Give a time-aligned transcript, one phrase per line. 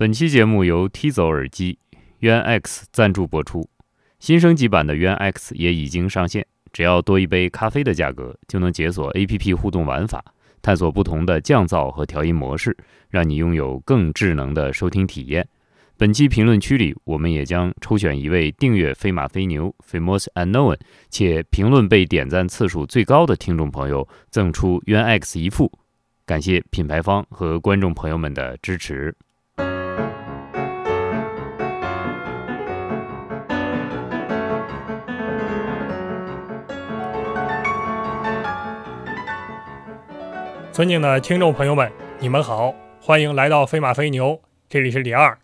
[0.00, 1.78] 本期节目由 T 走耳机
[2.20, 3.68] 渊 X 赞助播出。
[4.18, 10.24] 新升级版的渊 X 也已经上线，只要多一杯咖啡的价格，就能解锁 APP 互动玩法，
[10.62, 12.74] 探索不同的降噪和调音模式，
[13.10, 15.46] 让你拥有更智能的收听体验。
[15.98, 20.78] 本期评论区里，我们也将抽选一位订阅飞马飞牛 Famous Unknown
[21.10, 25.70] 且评论被点赞次数最高的听众朋友，赠出渊 X 一副。
[26.24, 29.14] 感谢品牌方和观众朋友们的支持。
[40.80, 45.38] 尊敬的听众朋友们，你们好，欢迎来到飞马飞牛，这里是李二。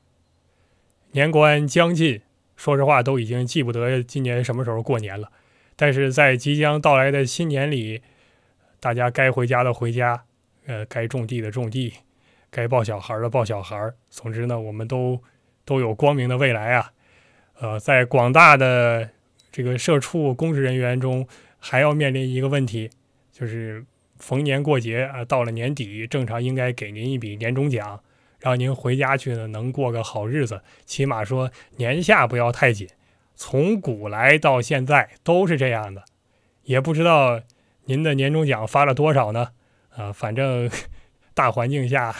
[1.11, 2.23] 年关将近，
[2.57, 5.30] 说实话都已经记不得今年什么时候过年了。
[5.77, 8.01] 但是在即将到来的新年里，
[8.80, 10.25] 大家该回家的回家，
[10.65, 11.93] 呃，该种地的种地，
[12.51, 13.93] 该抱小孩的抱小孩。
[14.09, 15.23] 总之呢，我们都
[15.66, 16.93] 都有光明的未来啊。
[17.61, 19.10] 呃，在广大的
[19.53, 22.88] 这个社畜公职人员中，还要面临一个问题，
[23.30, 23.85] 就是。
[24.19, 28.01] 逢年过节啊，到了年底，正常应该给您一笔年终奖，
[28.41, 30.63] 让您回家去呢，能过个好日子。
[30.85, 32.89] 起码说年下不要太紧。
[33.35, 36.03] 从古来到现在都是这样的，
[36.63, 37.41] 也不知道
[37.85, 39.51] 您的年终奖发了多少呢？
[39.95, 40.71] 啊，反正
[41.35, 42.15] 大环境下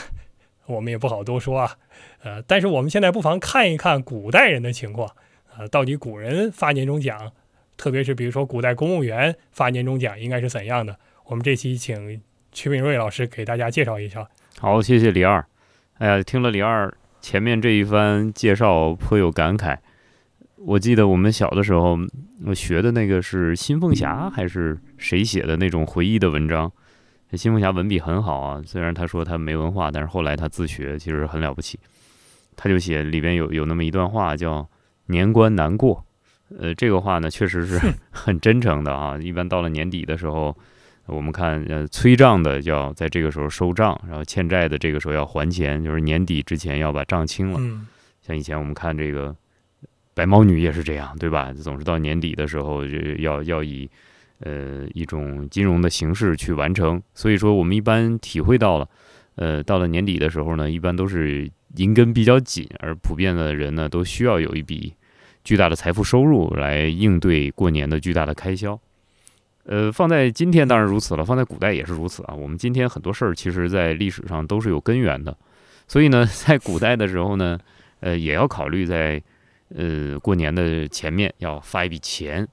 [0.67, 1.79] 我们也不好多说啊。
[2.23, 5.09] 呃，但是我们现在不妨看一看古代人的情况
[5.55, 7.33] 啊，到底古人发年终奖，
[7.79, 10.99] 特别是比如说古代公务员发年终奖应该是怎样的？
[11.29, 12.21] 我们这期请
[12.53, 14.25] 曲炳瑞老师给大家介绍一下。
[14.61, 15.45] 好，谢谢李二。
[15.99, 19.77] 哎呀，听了李二前面这一番介绍，颇有感慨。
[20.55, 21.99] 我记得我们小的时候，
[22.45, 26.71] 我学的那个是新凤霞还是谁写的那种回忆的文章？
[27.33, 31.77] 新凤霞文笔很好啊，虽然他说他没文化，但是后来他自学，其实很了不起。
[32.55, 34.69] 他就写里边有有那么一段话，叫
[35.07, 36.07] “年关难过”。
[36.57, 37.81] 呃，这个话呢，确实是
[38.13, 39.19] 很真诚的啊。
[39.21, 40.57] 一般到了年底的时候。
[41.07, 47.61] 我们看，呃，催账的要在这个时候收账，然后欠债的这个时候要还钱，就是年底之前要把账清了。
[48.21, 49.35] 像以前我们看这个
[50.15, 51.53] 白毛女也是这样，对吧？
[51.53, 53.89] 总是到年底的时候就要要以
[54.41, 57.01] 呃一种金融的形式去完成。
[57.15, 58.89] 所以说，我们一般体会到了，
[59.37, 64.93] 呃，到了年底的时候呢，一般都是银根比较紧，而普遍的人呢都需要有一笔
[65.45, 68.77] 巨大的财富收入来应对过年的巨大的开销。
[69.69, 72.35] 呃，放在今天当然如此了，放在古代也是如此啊。
[72.35, 75.37] 我们今天很多事儿，其实在历史上都是有根源的，
[75.89, 77.59] 所以呢， 在古代的时候呢，
[78.01, 79.21] 呃，也要考虑在
[79.75, 82.47] 呃过年的前面要发一笔钱。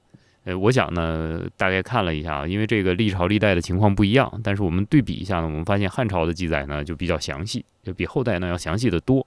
[0.45, 9.25] 呃，我想呢，大概看了一下啊，因为这个历朝历代的情况不一样，但是我们对比一下呢，我们发现汉朝的记载呢就比较详细，就比后代呢要详细的多。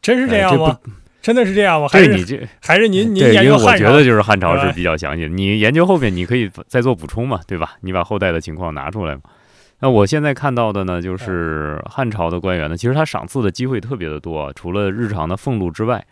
[0.00, 0.80] 真是这样吗？
[1.28, 1.86] 真的是这样吗？
[1.88, 3.84] 还是你这还是您您研究汉朝？
[3.84, 5.28] 我觉得就是汉朝是比较详细。
[5.28, 7.74] 你研究后面，你可以再做补充嘛，对吧？
[7.82, 9.20] 你把后代的情况拿出来嘛。
[9.80, 16.02] 那我现在看到的呢，就是汉朝的官员呢，其实他赏赐的机会特别的多，除了日常的俸禄之外，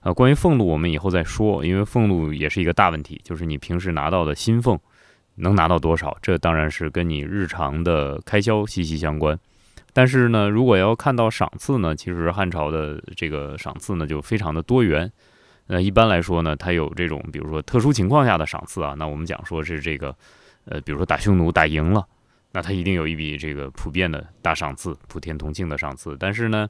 [0.00, 4.80] 啊，关于俸禄我们以后再说，因为俸禄也是一个大问题，就是你平时拿到的薪俸
[5.34, 9.38] 能拿到多少，这当然是跟你日常的开销息息相关。
[9.94, 15.12] 但是呢，如果要看到赏赐呢，其实汉朝的这个赏赐呢就非常的多元。
[15.66, 20.16] 那一般来说呢，它有这种比如说特殊情况下的赏赐啊，那我们讲说是这个，
[20.64, 22.06] 呃，比如说打匈奴打赢了，
[22.52, 26.16] 那他一定有一笔这个普遍的大赏赐，普天同庆的赏赐。
[26.18, 26.68] 但是呢，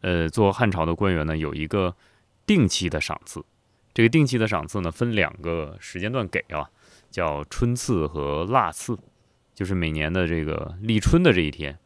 [0.00, 1.94] 呃，做汉朝的官员呢有一个
[2.46, 3.44] 定期的赏赐，
[3.92, 6.70] 这个定期的赏赐呢分两个时间段给啊，
[7.10, 8.96] 叫春赐和腊赐，
[9.54, 11.76] 就是每年的这个立春的这一天。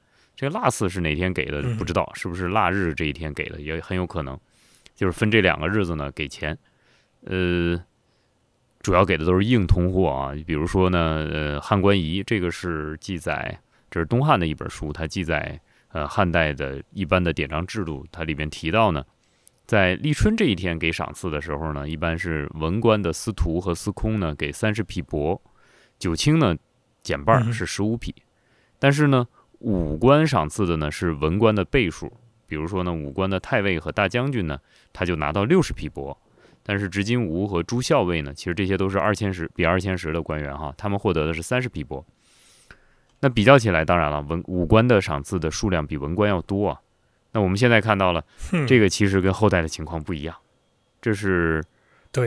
[0.40, 1.60] 这个腊四是哪天给的？
[1.76, 4.40] 不知道是不是腊日这一天给的，也很有可能，
[4.94, 6.56] 就是分这两个日子呢给钱。
[7.26, 7.78] 呃，
[8.80, 19.04] 主要给的都是硬通货啊，比如说呢，呃，《汉官仪》这个是记载，这是东汉的一本书，它记载呃汉代的一般的典章制度，它里面提到呢，
[19.66, 25.38] 在立春这一天给赏赐的时候呢，一般是文官的司徒和司空呢给三十匹帛，
[25.98, 26.56] 九卿呢
[27.02, 28.14] 减半是十五匹，
[28.78, 29.28] 但是呢。
[29.60, 32.12] 武官赏赐的呢是文官的倍数，
[32.46, 34.58] 比如说呢，武官的太尉和大将军呢，
[34.92, 36.16] 他就拿到六十匹帛，
[36.62, 42.02] 但是执金吾和朱校尉呢，其实这些都是二千石比二千石的官员哈，他们获得的是三十匹帛。
[43.20, 46.80] 那比较起来，当然了，文武官的赏赐的数量比文官要多啊。
[47.32, 48.24] 那我们现在看到了，
[48.66, 50.34] 这个其实跟后代的情况不一样，
[51.02, 51.62] 这是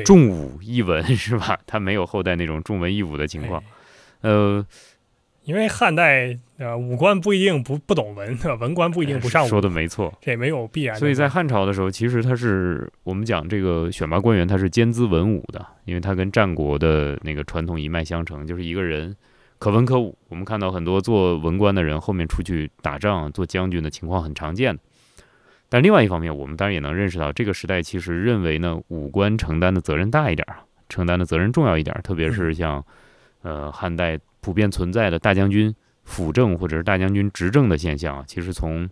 [0.05, 1.59] 重武抑文 是吧？
[1.65, 3.63] 他没有后代那种重文抑武的情况，
[4.21, 4.63] 呃。
[5.45, 10.95] 因为汉代呃武官不一定不不懂文，文官不一定不上武，说的没错，这也没有必然。
[10.95, 19.15] 所以在汉朝的时候，其实他是我们讲这个选拔官员，他是兼资文武的，因为他跟战国的那个传统一脉相承，就是一个人
[19.59, 20.17] 可文可武。
[20.29, 24.81] 我们看到很多做文官的人后面出去打仗做将军的情况很常见的。
[25.69, 32.85] 但另外一方面，我们当然也能认识到，这个时代其实认为呢，武官承担的责任大一点啊，承担的责任重要一点，特别是像
[33.41, 34.19] 呃汉代。
[34.45, 38.89] 普遍存在的大将军辅政或者是大将军执政的现象，其实从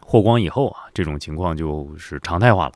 [0.00, 2.72] 霍光以后啊，这种情况就是常态化了。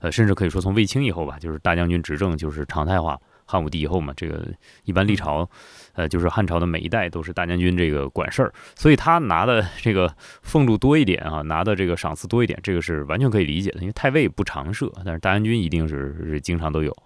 [0.00, 3.20] 呃，甚至可以说从卫青以后吧，就是大将军执政就是常态化。
[3.44, 4.46] 汉武帝以后嘛，这个
[4.84, 5.50] 一般历朝，
[5.94, 13.80] 呃，就是汉朝的每一代都是大将军这个管事儿，所以他拿的这个俸禄多一点啊，拿的这个赏赐多一点，这个是完全可以理解的。
[13.80, 16.96] 因为太尉不常设，但是大将军一定是是经常都有。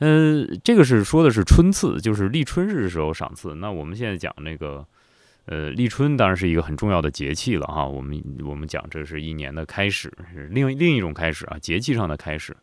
[0.00, 3.54] 嗯，这个是说的是春赐，就是立春日的时候赏赐。
[3.54, 4.84] 那我们现在讲那个，
[5.50, 7.84] 呃，立春当然是一个很重要的节气了哈。
[7.84, 12.56] 我们我们讲这是一年的开始，是另另一种开始啊，节气上的开始。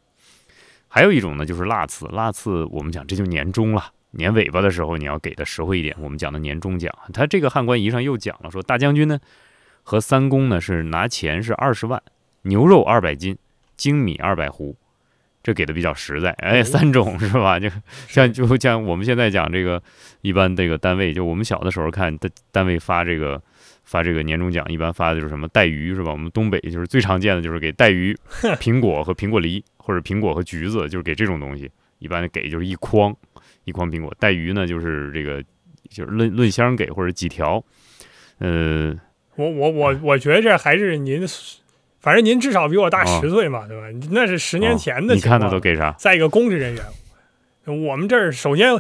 [0.88, 2.06] 还有一种呢，就是腊赐。
[2.06, 5.94] 腊赐我们讲这就年终了，年尾巴的时候你要给的实惠一点。
[6.00, 9.20] 我们讲的年终奖，他这个汉官仪上又讲了，说大将军呢
[9.84, 12.02] 和三公呢是拿钱是二十万，
[12.44, 13.38] 牛肉二百斤，
[13.76, 14.78] 精米二百斛。
[15.48, 17.58] 这给的比较实在，哎，三种是吧？
[17.58, 17.70] 就
[18.10, 19.82] 像就像我们现在讲这个，
[20.20, 23.42] 一般这个单位，就我们小的时候看单单位发这个
[23.86, 26.12] 发这个年终奖，一般发的就是什么带鱼是吧？
[26.12, 28.14] 我们东北就是最常见的就是给带鱼、
[28.60, 33.16] 苹果和苹果梨，或者苹果和橘子，就是给这种东西，一般给就是一筐
[33.64, 35.42] 一筐苹果，带鱼呢就是这个
[35.90, 37.64] 就是论论箱给或者几条，
[38.40, 38.94] 呃，
[39.38, 41.26] 我我我我觉得这还是您。
[42.00, 43.88] 反正您至少比我大十岁嘛，对吧？
[44.12, 45.16] 那是十年前的。
[45.16, 45.92] 你看他都给啥？
[45.98, 48.80] 再一个公职人员，我们这儿首先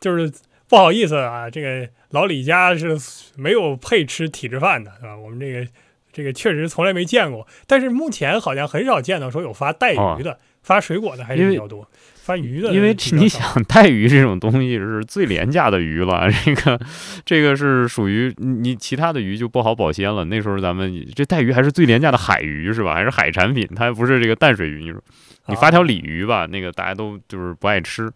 [0.00, 0.32] 就是
[0.68, 2.98] 不好意思啊，这个老李家是
[3.36, 5.16] 没有配吃体制饭的，对吧？
[5.16, 5.66] 我们这个
[6.12, 11.88] 这个确实从来没见过，但是目前好像很少见到说有发带鱼的，发水果的还是比较多。
[12.26, 16.80] 发鱼的，因为你想带鱼这种东西是最廉价的鱼了，这个
[17.24, 20.24] 这个是属于你其他的鱼就不好保鲜了。
[20.24, 22.94] 那时候咱们这带鱼还是最廉价的海鱼是吧？
[22.94, 24.82] 还是海产品，它还不是这个淡水鱼。
[24.82, 25.00] 你说
[25.46, 28.10] 你发条鲤鱼吧，那个大家都就是不爱吃。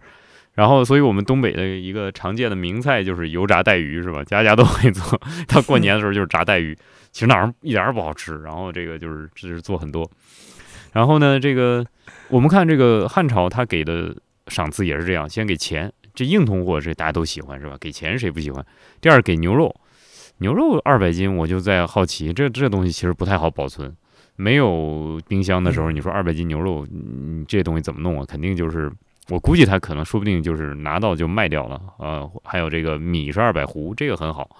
[0.55, 4.25] 然后，所以我们东北的一个常见的名菜就是油炸带鱼是吧？
[4.25, 5.19] 家家都会做。
[5.47, 6.77] 到过年的时候就是炸带鱼，
[7.13, 8.37] 其实那玩意儿一点儿不好吃。
[8.43, 10.11] 然后这个就是就是做很多。
[10.93, 11.85] 然后呢，这个
[12.29, 14.15] 我们看这个汉朝，他给的
[14.49, 17.77] 赏赐也是这样，先给钱，这硬通货这大家都喜欢是吧？
[17.81, 18.65] 给钱谁不喜欢？
[19.01, 19.75] 第二给牛肉，
[20.39, 23.95] 牛肉二百斤，我就在好奇，这这东西其实不太好保存，
[24.37, 28.25] 没有冰箱的时候，你说二百斤牛肉，你这东西怎么弄啊？
[28.27, 28.91] 肯定就是，
[29.29, 32.29] 我估计他可能说不定就是拿到就卖掉了啊。
[32.43, 34.57] 还有这个米是二百斛，这个很好。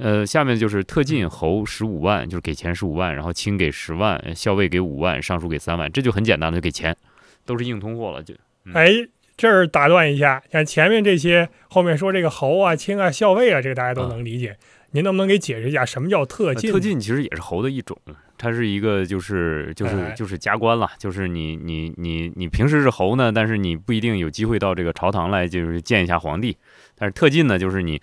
[0.00, 6.96] 呃，下面就是特进侯十五万，就是给钱十五万，然后卿给十万，校尉给五万，尚书给三万，这就很简单的就给钱，
[7.44, 8.34] 都是硬通货了就。
[8.72, 8.90] 哎，
[9.36, 14.56] 这儿打断一下，像前面这些后面说这个侯啊、卿啊、校尉啊，这个大家都能理解，
[14.92, 16.72] 您能不能给解释一下什么叫特进？
[16.72, 17.94] 特进其实也是侯的一种，
[18.38, 26.56] 它是一个就是就是就是加官了，就是你你你你平时是侯呢，但是你不一定有机会到这个朝堂来就是见一下皇帝，
[26.96, 28.00] 但是特进呢，就是你。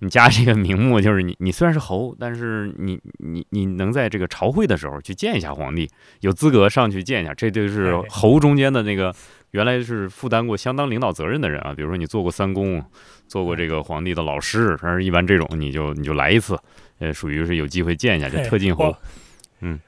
[0.00, 5.88] 你加这个名目，就是你，你虽然是侯，但是你，你，你能在这个朝会的时候去见一下皇帝，
[6.20, 9.14] 有资格上去见一下，这就是侯中间的那个
[9.52, 11.72] 原来是负担过相当领导责任的人啊。
[11.74, 12.84] 比如说你做过三公，
[13.28, 16.58] 做过这个皇帝的老师，反正一般这种你就你就来一次，
[16.98, 18.94] 呃，属于是有机会见一下，就特进侯。
[19.60, 19.78] 嗯，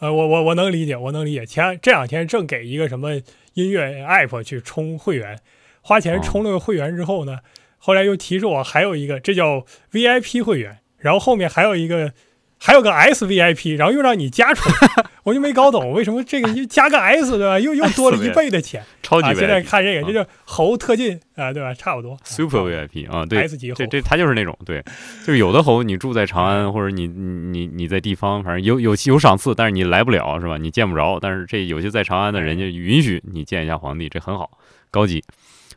[0.00, 1.46] 呃，我我我能理解，我能理解。
[1.46, 3.14] 前这两天正给一个什么
[3.54, 5.38] 音乐 app 去充会员，
[5.80, 7.38] 花钱充了个会员之后呢。
[7.78, 12.12] 后来又提示我还有一个，这叫 VIP 会员，然后后面还有一个，
[12.58, 17.58] 还有个 SVIP，然后又让你加出来， 我就没搞懂为什么这个又加个 S 对吧？
[17.58, 18.82] 又又多了一倍的钱。
[19.00, 19.38] 超级 VIP。
[19.38, 21.72] 现在看这个，这叫猴特进啊，对吧？
[21.72, 22.18] 差不多。
[22.24, 24.82] Super VIP 啊，对，S，级这这他就是那种，对，
[25.24, 30.58] 就是有的猴你住在长安或者你你你在地方，反正有有有赏赐，但是你来不了是吧？
[30.58, 34.50] 你见不着，但是这有些在长安的人家允许你见一下皇帝，这很好，
[34.90, 35.22] 高级。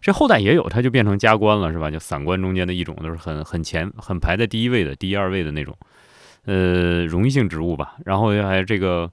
[0.01, 1.91] 这后代也有，它就变成加官了，是吧？
[1.91, 5.77] 就散官中间的一种，都是很很前、很排在第一位的、第一二位的那种，
[6.45, 7.95] 呃，荣誉性职务吧。
[8.03, 9.11] 然后还这个，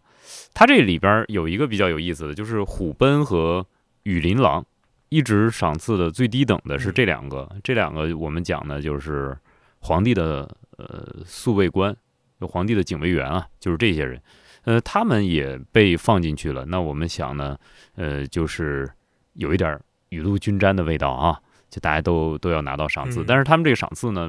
[0.54, 3.66] 它这里边有一个比较有意思的，就是虎贲和
[4.04, 4.64] 羽林郎，
[5.11, 7.47] 一直赏赐的最低等的是这两个。
[7.62, 9.37] 这两个我们讲的就是
[9.80, 11.95] 皇帝的呃宿卫官，
[12.40, 14.18] 就皇帝的警卫员啊，就是这些人，
[14.64, 16.64] 呃，他们也被放进去了。
[16.64, 17.59] 那我们想呢，
[17.97, 18.90] 呃，就是
[19.35, 19.78] 有一点。
[20.10, 21.38] 雨露均沾的味道啊，
[21.70, 24.28] 就大家都都要拿到赏赐，但是他们这个赏赐呢，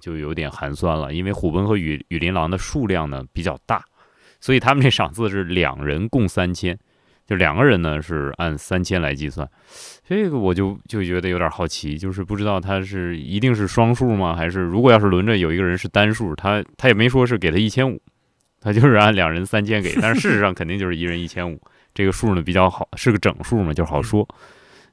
[0.00, 3.84] 就有点寒酸了，因为虎贲和雨雨林狼的数量呢比较大，
[4.40, 6.78] 所以他们这赏赐是两人共三千，
[7.26, 9.48] 就两个人呢是按三千来计算。
[10.06, 14.34] 这个我就就觉得有点好奇，就是不知道他是一定是双数吗？
[14.34, 18.00] 还是如果要是轮着有一个人是单数，他他也没说是给他一千五，
[18.60, 21.60] 他就是按两人三千给，但是事实上肯定就是一人一千五，
[21.92, 24.26] 这个数呢比较好，是个整数嘛，就好说。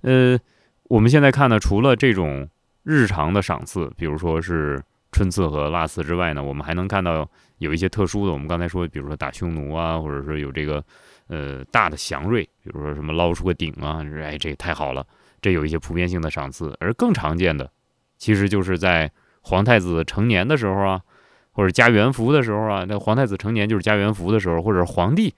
[0.06, 0.38] 呃，
[0.84, 2.48] 我们现在看呢，除了这种
[2.84, 4.80] 日常的赏赐，比如说是
[5.12, 8.32] 春赐和腊赐之外呢，我们还能看到有一些特殊的。
[8.32, 10.84] 我们刚才说，比如说打匈奴啊，或者说有这个
[11.28, 15.04] 呃大的祥瑞，比如说什么捞出个鼎啊，哎，这太好了，
[15.42, 16.78] 这有一些普遍性的赏赐。
[16.80, 17.68] 而更常见的，
[18.20, 21.02] 其实就是在皇太子成年的时候啊，
[21.52, 25.34] 或者加元服的时候啊，那皇太子成年就是加元服的时候，或者皇帝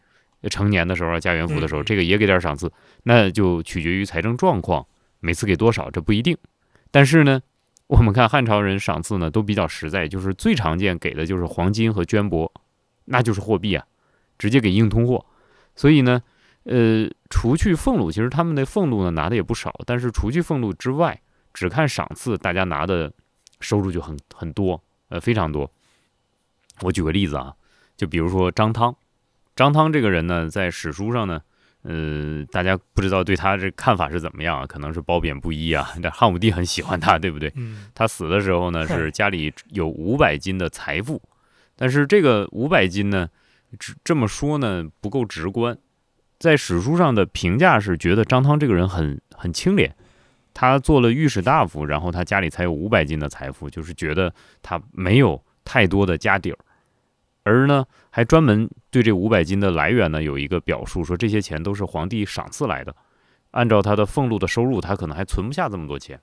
[0.50, 2.72] 成年的时候加元服的时候，这个也给点赏赐，
[3.04, 4.86] 那就取决于财政状况，
[5.20, 6.38] 每次给多少这不一定。
[6.92, 7.42] 但是呢，
[7.88, 12.50] 我们看汉朝人赏赐呢都比较实在，就是最常见给的就是黄金和绢帛，
[13.06, 13.86] 那就是货币啊，
[14.38, 15.26] 直接给硬通货。
[15.76, 16.22] 所以呢，
[16.64, 21.20] 呃，除去俸禄，其实他们的俸禄呢拿的也不少，但是除去俸禄之外，
[21.54, 23.12] 只看赏赐，大家拿的
[23.60, 25.72] 收入就很很多，呃，非常多。
[26.82, 27.54] 我举个例子啊，
[27.96, 28.96] 就比如说张汤，
[29.58, 31.42] 张汤这个人呢，在史书上呢。
[31.84, 34.66] 呃，大家不知道对他这看法是怎么样啊？
[34.66, 35.88] 可能是褒贬不一啊。
[36.04, 37.54] 但汉武帝很喜欢他，对不对？
[37.96, 41.22] 他死的时候呢，是家里有五百斤的财富，
[41.78, 43.30] 但是这个五百斤呢，
[43.80, 45.78] 只这么说呢不够直观。
[46.40, 49.96] 在史书上的评价是觉得张汤这个人很很清廉，
[50.54, 56.58] 他做了御史大夫，然后他家里才有五百斤的财富，就是觉得他没有太多的家底儿。
[57.48, 62.96] 而呢，还专门对这五百金的来源呢有一个表述，说这些钱都是皇帝赏赐来的。
[63.52, 66.20] 按照他的俸禄的收入，他可能还存不下这么多钱。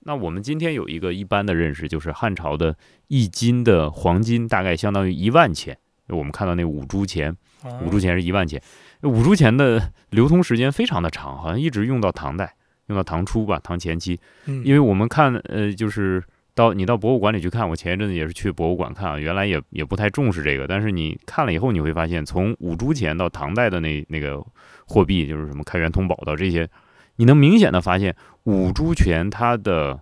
[0.00, 2.76] 那我们今天有一个一般的认识，就是汉朝的
[3.08, 5.76] 一斤的黄金大概相当于一万钱。
[6.08, 7.36] 我们看到那五铢钱，
[7.84, 8.62] 五铢钱是一万钱。
[9.02, 12.54] 五铢钱的流通时间非常的长，好像一直用到唐代，
[12.86, 14.18] 用到唐初吧，唐前期。
[14.46, 16.22] 因为我们看，呃，就是。
[16.54, 24.44] 到你到博物馆里去看，我前一阵子也是去博物馆看啊，原来也也不太重视这个，但是你看了以后，你会发现从五铢钱到唐代的那那个
[24.86, 26.68] 货币，就是什么开元通宝到这些，
[27.16, 29.98] 你能明显的发现五铢钱它的，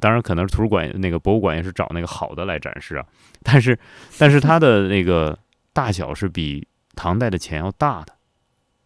[0.00, 3.04] 当然可能是图书馆那个博物馆也是找那个好的来展示啊，
[3.42, 3.78] 但是
[4.18, 5.38] 但是它的那个
[5.74, 8.14] 大小是比唐代的钱要大的，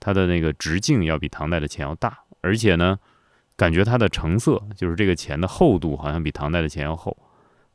[0.00, 2.98] 它的那个直径要比唐代的钱要大，而且呢。
[3.60, 7.14] 感觉它的成色，就是这个钱的厚度，好像比唐代的钱要厚。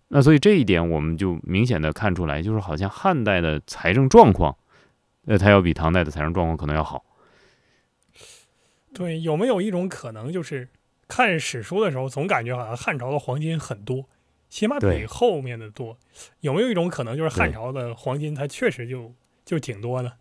[0.08, 4.58] 那所以这一点，我们就明显的看出来，就是好像汉代的财政状况，
[5.28, 7.06] 呃，它要比唐代的财政状况可能要好。
[8.96, 10.68] 对，有没有一种可能，就是
[11.08, 14.06] 看史书的时候，总感觉好像汉朝的黄金很多，
[14.50, 15.96] 起码比后面的多。
[16.40, 19.14] 有没有一种可能，就是汉朝的黄金它确实就
[19.46, 20.12] 就挺多的？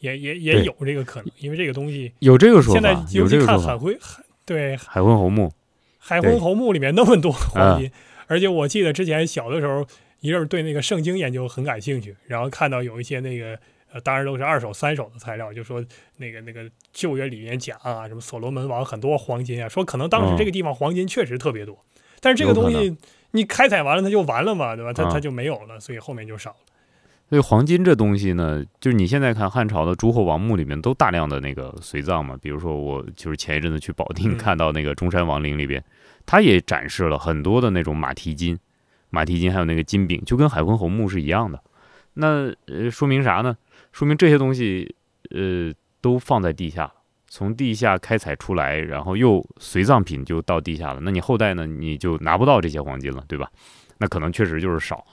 [0.00, 3.98] 也也也有这个可能，因为这个东西有这个说法，现在尤其看海徽。
[4.46, 5.52] 对，海昏侯墓，
[5.98, 7.90] 海昏侯墓里面那么多黄金，
[8.28, 9.84] 而且我记得之前小的时候，
[10.20, 13.58] 一阵儿对那个圣经研究很感兴趣，然后看到有一些那个，
[13.92, 15.84] 呃，当然都是二手、三手的材料，就说
[16.18, 16.62] 那个那个
[16.92, 21.76] 旧约里面讲啊，什么所罗门王很多黄金啊，说可能当时这个地方黄金确实特别多，
[22.20, 22.96] 但是这个东西
[23.32, 24.92] 你开采完了它就完了嘛，对吧？
[24.92, 26.56] 它它就没有了，所以后面就少了。
[27.28, 32.38] 所以黄金这东西呢，就是你现在看汉朝的诸侯王墓里面都大量的那个随葬嘛。
[32.40, 35.82] 比如说我就是前一阵子去保定看到那个中山王陵里边，
[36.24, 38.56] 它也展示了很多的那种马蹄金、
[39.10, 41.60] 马蹄金还有那个金饼，就跟海昏侯墓是一样的。
[42.14, 43.56] 那呃说明啥呢？
[43.90, 44.94] 说明这些东西
[45.30, 46.92] 呃都放在地下，
[47.26, 51.00] 从地下开采出来，然后又随葬品就到地下了。
[51.02, 53.50] 那你后代呢，你就拿不到这些黄金了，对吧？
[53.98, 55.04] 那可能确实就是少。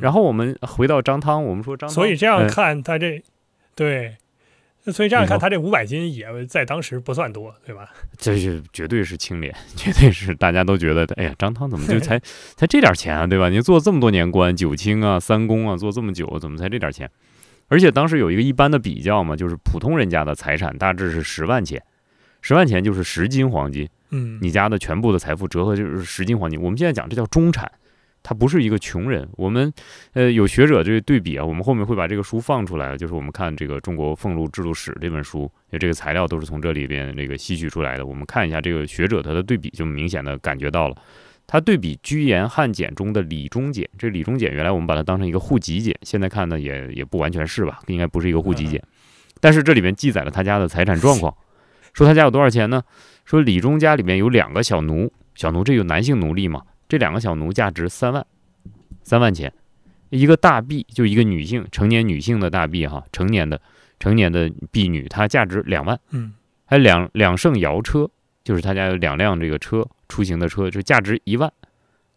[0.00, 3.22] 然后我们回到张汤，我们说张，所以这样看他这，
[3.74, 4.16] 对，
[4.86, 7.90] 所以这样看他这五百斤也在当时不算多，对吧？
[8.16, 12.18] 这是绝对是清廉， 绝对是大家都觉得，哎呀，张汤怎么就 才
[12.56, 13.48] 才这点钱啊，对吧？
[13.48, 17.10] 你做这么多年官，九卿啊、三公啊，做这么久，怎么才这点钱？
[17.68, 21.82] 而且当时有一个一般的比较嘛，就是普通人家的财产大致是十万钱，
[22.42, 26.60] 十万钱就是十斤黄金，嗯，你家的全部的财富折合就是十斤黄金。
[26.60, 27.70] 我们现在讲这叫中产。
[28.22, 29.72] 他不是一个穷人，我们
[30.12, 38.04] 呃有学者这个对比啊，我们后面会把这个书放出来，就是我们看这个《中国俸禄制度史》这本书，这个材料都是从这里边这个吸取出来的。
[38.04, 40.96] 我们看一下这个学者他的对比，就明显的感觉到了，
[41.46, 48.82] 他对比居延汉简中的李中简，这李中简原来我们把它当成一个户籍简，现在看呢也也不完全是吧，应该不是一个户籍简，
[49.40, 51.34] 但是这里面记载了他家的财产状况，
[51.94, 52.82] 说他家有多少钱呢？
[53.24, 56.62] 说李中家里面有两个小奴，小奴这有男性奴隶嘛？
[56.90, 58.26] 这两个小奴价值三万，
[59.04, 59.52] 三万钱。
[60.08, 63.60] 一个大婢，就一个女性，成年女性的大婢哈，成年的
[64.00, 65.96] 成年的婢女，她价值两万。
[66.10, 66.32] 嗯，
[66.64, 68.10] 还有两两乘摇车，
[68.42, 71.48] 就是他家有两辆这个车出行的车，就价值一万。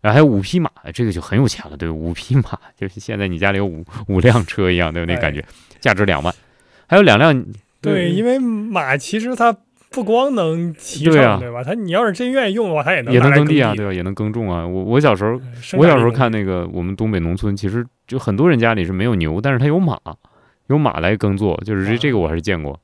[0.01, 5.45] 然后还有五匹马，这个就很有钱了，对，五匹马就是现在你家里有五五辆车一样，对那感觉，
[5.79, 6.33] 价值两万。
[6.87, 7.45] 还有两辆，
[7.79, 9.55] 对，因为马其实它。
[9.93, 11.63] 不光能骑乘，对吧？
[11.63, 13.93] 他你要是真愿意用的话，他也能也能耕地啊，对吧？
[13.93, 14.65] 也能耕种啊。
[14.67, 15.39] 我我小时候，
[15.77, 19.97] 我小时候看那个我们东北农村，其实就很多人家里是没有牛，但是他有马，
[20.67, 22.79] 有马来耕作，就是这这个我还是见过。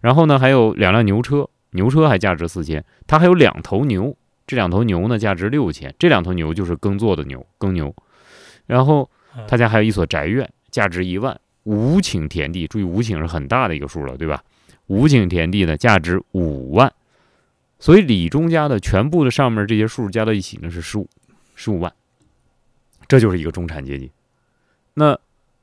[0.00, 2.84] 然后呢，还有两辆牛车，牛车还价值四千。
[3.06, 7.94] 他还有两头牛，这两头牛呢价值六千，这两头牛就是耕作的牛，耕牛。
[8.66, 9.08] 然后
[9.46, 14.42] 他家还有一所宅院，价值一万，五顷田地，注意五顷是很大的一个数了，对吧？
[14.88, 16.92] 五顷田地呢，价值五万，
[17.78, 21.08] 所以李忠家的全部的上面这些数加到一起呢是十五，
[21.54, 21.92] 十五万，
[23.06, 24.10] 这就是一个中产阶级。
[24.94, 25.18] 那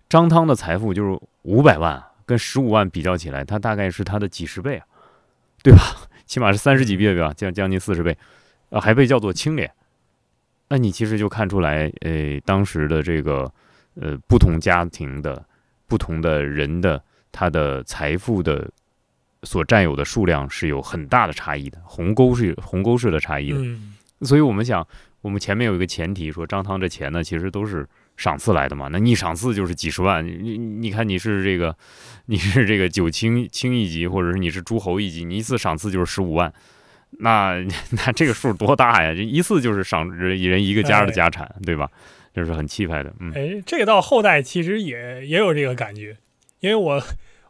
[0.08, 4.86] 张汤的财富就是五百万，跟十五万比较起来，他大概是他的几十倍啊，
[5.63, 5.79] 对吧？
[6.25, 8.15] 起码是三十几倍吧，将将近四十倍，
[8.70, 9.72] 呃，还被叫做清廉。
[10.70, 13.51] 那你其实就看出来，呃，当时的这个
[14.00, 15.44] 呃不同家庭的
[15.88, 18.70] 不同的人的他的财富的。
[19.45, 23.59] 所占有的数量是有很大的差异的，鸿沟是鸿沟式的差异的。
[24.21, 24.85] 所以，我们想，
[25.21, 28.87] 我们前面有一个前提，说张汤这钱呢，其实都是赏赐来的嘛。
[28.89, 31.75] 那你赏赐就是几十万，你你看你是这个，
[32.27, 36.51] 你是这个九卿卿一级，或者是你是诸侯一级，你一次赏赐就是十五万，
[37.19, 37.61] 那
[37.91, 39.13] 那这个数多大呀？
[39.13, 41.89] 这一次就是赏人人一个家的家产，对吧？
[42.33, 43.13] 这是很气派的。
[43.19, 46.17] 嗯，哎，这个到后代其实也也有这个感觉，
[46.61, 47.03] 因为我。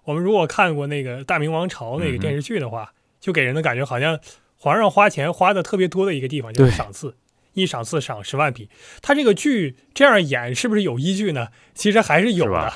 [0.05, 4.19] 我们如果看过那个《大明王朝》那个电视剧的话，就给人的感觉好像
[4.57, 7.15] 皇上花钱花的特别多的一个地方就是赏赐，
[7.53, 8.69] 一赏赐赏十万匹。
[9.01, 11.49] 他这个剧这样演是不是有依据呢？
[11.73, 12.73] 其实还是有的，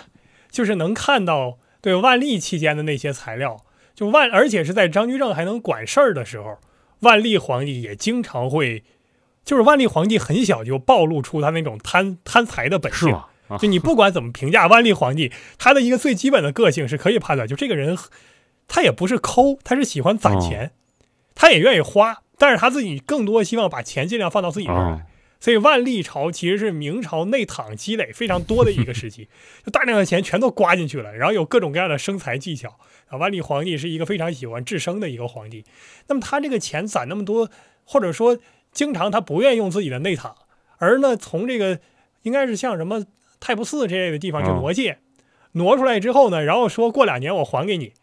[0.50, 6.57] 就是能看到对万历期间的那些材料，就万而且是在张居正还能管事儿的时候，
[7.01, 8.83] 万历皇帝也经常会，
[9.46, 13.15] 就是万历皇帝很小就暴露出他那种贪贪财的本性。
[13.57, 17.98] 就你不管怎么评价万历皇帝，他的一个最基本的个性是可以判断，就这个人，
[18.68, 20.72] 他也不是抠，他是喜欢攒钱，
[21.33, 25.07] 他也愿意花，但是他自己更多希望把钱尽量放到自己这儿来。
[25.40, 29.29] 所以万历朝其实是明朝内躺积累非常多的一个时期，
[29.66, 33.18] 就大量的钱全都刮进去了，然后有各种各样的生财技巧啊。
[33.18, 35.64] 万历皇帝是一个非常喜欢治生的一个皇帝，
[36.07, 37.50] 那么他这个钱攒那么多，
[37.85, 38.38] 或者说
[38.74, 40.35] 经常他不愿意用自己的内躺，
[40.77, 41.79] 而呢从这个
[42.24, 43.05] 应该是像什么。
[43.39, 44.97] 太不寺这类的地方去挪借，
[45.53, 47.93] 挪出来之后呢，然后说过两年我还给你。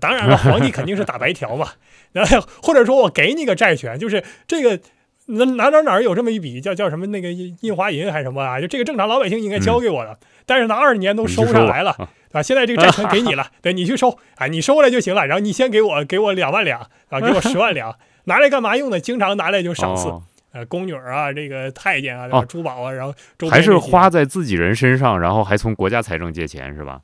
[0.00, 1.68] 当然了，皇帝肯定是打白条嘛。
[2.12, 4.80] 然后或者说我给你个债权，就是这个
[5.26, 8.60] 哪哪哪哪有这么一笔叫叫什么那个印花银还是什么啊？
[8.60, 11.90] 就这个正常老百姓应该交给我的，但是呢二十年都收不上来了，
[12.32, 15.26] 啊，现在这个债权给你了，对你去收啊，你收来就行了。
[15.26, 18.98] 然后你先给我给我两万两啊，给我十万两，拿来干嘛用的？
[18.98, 20.08] 经常拿来就赏赐。
[20.52, 23.14] 呃，宫女啊，这个太监啊，珠宝啊，然后
[23.50, 27.00] 还是花在自己人身上，然后还从国家财政借钱，是吧？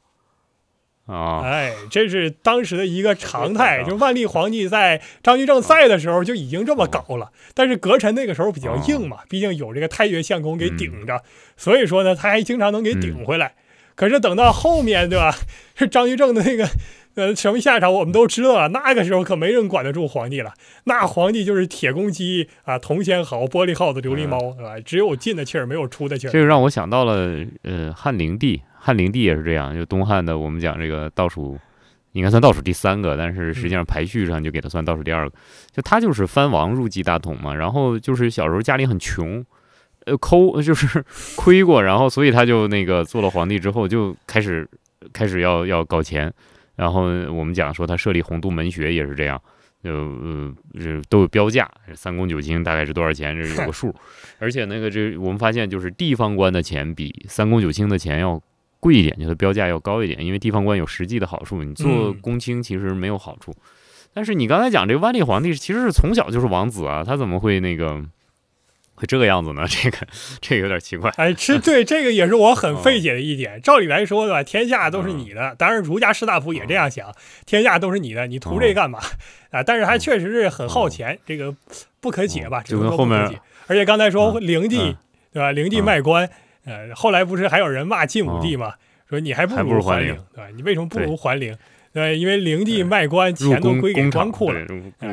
[1.07, 3.83] 啊，哎，这是当时的一个常态。
[3.83, 11.23] 就万历皇帝在张居正在的时候就已经这么搞了，但是阁臣那个时候比较硬嘛，毕竟有这个太岳相公给顶着，
[11.57, 13.55] 所以说呢，他还经常能给顶回来。
[13.95, 15.35] 可是等到后面，对吧？
[15.75, 16.69] 是 张居正的那个。
[17.15, 18.69] 呃，什么下场我们都知道了。
[18.69, 20.53] 那个时候可没人管得住皇帝了。
[20.85, 24.79] 那皇帝就是铁公鸡啊，铜钱好，玻璃耗子，琉璃猫，是吧？
[24.79, 26.31] 只有进的气儿，没有出的气儿。
[26.31, 29.75] 这个让我想到了，呃，汉灵帝，汉灵帝也是这样。
[29.75, 31.59] 就东汉的，我们讲这个倒数，
[32.13, 35.35] 应该算倒数第三个，但是实际上排序上就给他算倒数第二个。
[35.73, 39.45] 就他就是藩王入继大统嘛，然后就是小时候家里很穷，
[40.07, 44.69] 呃，抠就是亏过，然后所以他就那个做了皇帝之后就开始
[45.13, 46.33] 开始要要搞钱。
[46.79, 47.03] 然后
[47.35, 49.43] 我们讲说他设立洪都门学也是这样，
[49.83, 50.55] 就呃
[51.09, 53.93] 都有标价，三公九卿大概是多少钱，这有个数。
[54.39, 58.41] 而且那个这我们发现就是地方官的钱比三公九卿的钱要
[58.79, 63.53] 贵一点，就是标价要高一点，因为地方官有实际的好处，你做公卿其实没有好处。
[64.15, 68.01] 但是你刚才讲这个万历皇帝其实是从小就是王子啊，他怎么会那个？
[68.99, 69.65] 会这个样子呢？
[69.69, 69.99] 这个
[70.41, 71.09] 这个有点奇怪。
[71.17, 73.63] 哎，吃对这个也是我很费解的一点。
[73.63, 74.43] 照理来说，对吧？
[74.43, 77.15] 天下都是你的，当然儒家士大夫也这样想，
[77.47, 78.99] 天下都是你的，你图这干嘛
[79.51, 79.63] 啊？
[79.63, 81.55] 但是还确实是很耗钱，这个
[82.01, 82.61] 不可解吧？
[82.65, 84.97] 就跟后面，而且刚才说灵帝，
[85.33, 85.53] 对吧？
[85.53, 86.29] 灵帝卖官，
[86.65, 88.75] 呃，后来不是还有人骂晋武帝吗？
[89.09, 90.49] 说你还不如还灵，对吧？
[90.55, 91.57] 你为什么不如还灵？
[91.99, 94.61] 对，因为灵地卖官，钱都归给官库了，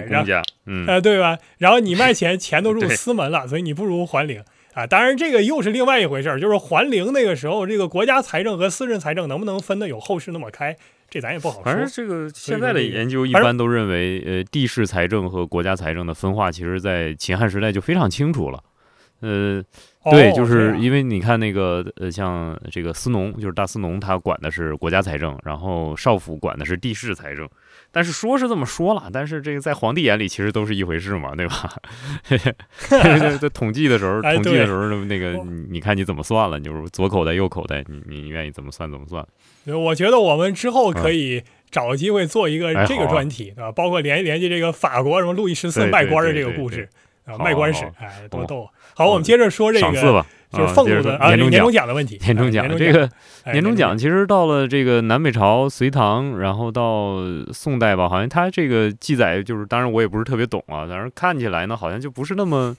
[0.07, 1.37] 然后，嗯，呃，对吧？
[1.57, 4.43] 然后你卖钱，钱都入 私门了，所以你不如还灵。
[4.73, 4.85] 啊。
[4.85, 10.75] 当然，这个又是另外一回事儿，就是还陵那个时候，这个国家财政和私人财政能不能分得有后世那么开，
[11.09, 11.63] 这咱也不好说。
[11.63, 18.61] 反正这个现在的研究一般都认为，呃，地市财政和国家财政的分化，其实在秦汉时代就非常清楚了。
[19.25, 27.49] 呃，对，就是因为你看那个呃，像这个司农，就是大司农，他管的是国家财政，然后少府管的是地市财政。
[27.91, 31.73] 但是说是这么说了，但是这个在皇帝眼里其实都是一回事嘛，对吧？
[33.39, 35.31] 在统计的时候， 统计的时候那个
[35.69, 39.25] 你看你怎么算了，就是左口袋右口袋，你你愿意怎么算怎么算。
[39.75, 46.87] 我觉得我们之后可以找机会做一个这个专题啊，包括联联系这个法国什么路易十四卖官的这个故事
[47.25, 48.69] 啊，卖官史，哎，多逗。
[48.95, 50.25] 好，我们接着说这个。
[50.51, 52.17] 就是俸禄的啊，年终奖的问题。
[52.21, 53.09] 年终奖这个
[53.51, 57.17] 年终奖，其实到了这个南北朝、隋唐，然后到
[57.51, 62.73] 宋代吧，好像它这个记载就是，当然我也不是特别懂啊，但是看起来呢，好像就不是那么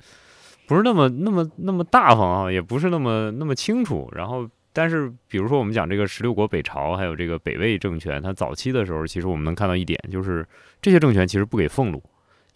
[0.66, 4.10] 不是那么那么那么大方啊，也不是那么那么清楚。
[4.14, 10.46] 然后，但是比如说我们讲这个十六国北朝，还有这个北魏政权，它早期的时候，其实我们能看到一点，就是
[10.80, 12.02] 这些政权其实不给俸禄，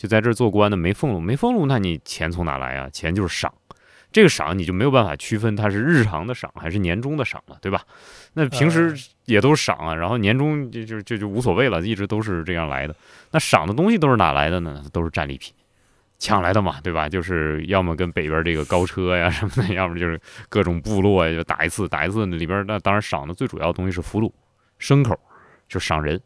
[0.01, 2.89] 就在这做官的没俸禄，没俸禄，那你钱从哪来啊？
[2.89, 3.53] 钱就是赏。
[4.11, 7.83] 这个赏你就没有办法区分它是日常的赏还是年终的赏了，对吧？
[8.33, 12.97] 那平时也都是赏啊，然后年终就就就就无所谓了，一直都是这样来的。
[13.31, 14.83] 那赏的东西都是哪来的呢？
[14.91, 15.53] 都是战利品，
[16.19, 17.11] 抢来的嘛，对吧？
[17.11, 22.25] 就是要么跟北边这个高车呀什么的，要么就是各种部落呀，就打一次打一次。
[22.25, 24.33] 里边那当然赏的最主要的东西是俘虏、
[24.81, 25.15] 牲口，
[25.69, 26.19] 就赏人，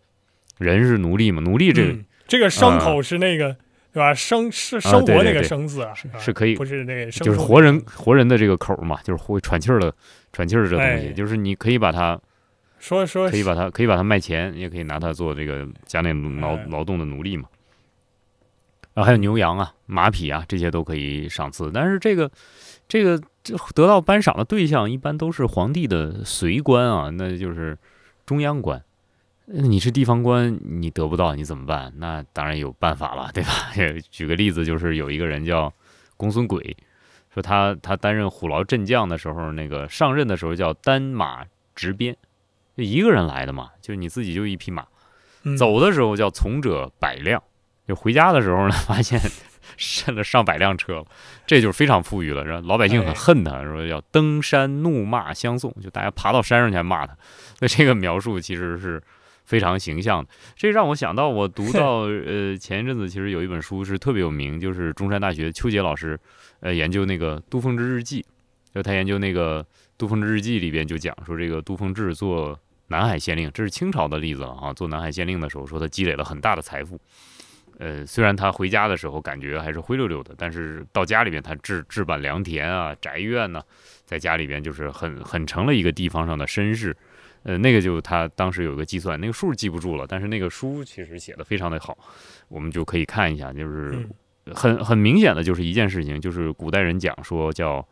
[0.58, 3.54] 人是奴隶嘛，奴隶这个这个牲口是那个。
[3.94, 4.12] 对吧？
[4.12, 9.94] 生是生活那个生字啊，是可以，不是那个，就是活人活人的这个口嘛，就是会喘气儿的
[10.32, 12.20] 喘气儿这东西，就是你可以把它
[12.80, 17.48] 说说，可以把它可以把它卖钱，也可以拿它做这个家内劳劳动的奴隶嘛。
[18.94, 21.70] 然后还有牛羊啊、马匹啊，这些都可以赏赐。
[21.72, 22.28] 但是这个
[22.88, 23.20] 这个
[23.74, 27.78] 得到颁赏的对象一般都是皇帝的随官啊，那就是
[28.26, 28.82] 中央官。
[29.46, 31.92] 你是地方官，你得不到，你怎么办？
[31.98, 33.50] 那当然有办法了，对吧？
[34.10, 35.70] 举个例子，就是有一个人叫
[36.16, 36.74] 公孙轨，
[37.34, 42.16] 说他他担任虎牢镇将的时候，那个上任的时候叫单马执鞭，
[42.74, 44.86] 就一个人来的嘛，就你自己就一匹马，
[45.58, 47.42] 走的时候叫从者百辆，
[47.86, 49.20] 就回家的时候呢， 发现
[49.76, 51.04] 剩了上百辆车了，
[51.46, 57.14] 这就是非常富裕了，然后老百姓很恨他，说要登山怒骂相送，就大家爬到山上去骂他，
[57.60, 59.02] 那这个描述其实是。
[59.44, 66.18] 非常形象的，这让我想到，我读 到呃前一阵子，其实有一本书是特别有名，就是中山大学邱杰老师
[66.60, 68.24] 呃研究那个杜凤之日记，
[68.74, 69.64] 就他研究那个
[69.98, 74.72] 杜凤之日记里边就讲说，这个杜凤志做南海县令，这是清朝的例子了啊。
[74.72, 76.98] 做南海县令的时候，说他积累了很大的财富，
[77.78, 83.62] 呃，虽然他回家的时候感觉还是灰溜溜的，但是到家里边他置置办良田啊、宅院呢，
[84.06, 86.96] 在家里边就是很很成了一个地方上的绅士。
[87.44, 91.96] 呃，那个就他当时有一个计算，那个数记不住了，但是那个书其实写的非常的好，
[92.48, 94.08] 我们就可以看一下，就是
[94.54, 97.86] 很很明显的就是一件事情，就是古代人讲说叫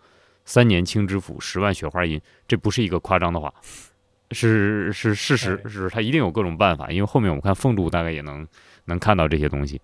[0.47, 3.53] 三年清知府，十万雪花银，这不是一个夸张的话，
[4.31, 8.49] 是是事实，是他一定有各种办法，因为后面我们看俸禄大概也能
[8.87, 9.79] 能看到这些东西。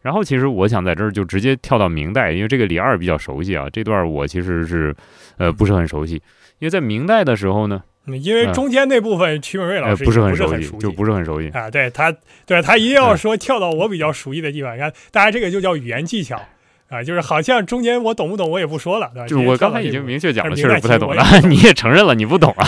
[0.00, 4.92] 然后其实我想在这儿就直接跳到明代，因为这个李二比较熟悉啊，这段我其实是
[5.36, 6.16] 呃不是很熟悉，
[6.58, 7.84] 因为在明代的时候呢。
[8.06, 11.70] 因为中间那部分曲本瑞老师不是很熟悉，就不是很熟悉啊。
[11.70, 12.12] 对他，
[12.44, 14.74] 对他一定要说跳到我比较熟悉的地方。
[14.74, 16.40] 你看，大家这个就叫语言技巧
[16.88, 19.26] 啊，就是好像中间我懂不懂我也不说了，对吧？
[19.28, 21.24] 就我刚才已经明确讲了，确实不太懂了。
[21.48, 22.66] 你也承认了，你不懂啊？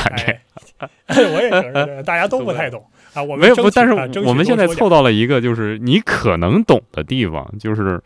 [1.08, 3.22] 这我也承认，大家都不太懂啊。
[3.22, 8.00] 我没有，但是我们现在凑到了一个就是你可能懂的地方，就是